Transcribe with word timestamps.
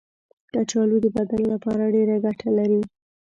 کچالو 0.53 0.97
د 1.03 1.07
بدن 1.15 1.41
لپاره 1.53 1.83
ډېره 1.95 2.15
ګټه 2.25 2.49
لري. 2.57 2.81